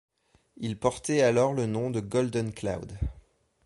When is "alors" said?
1.21-1.53